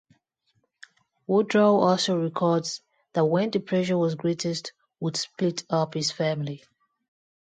[1.29, 2.81] Wodrow also records
[3.13, 6.63] that when the pressure was greatest would split up his family.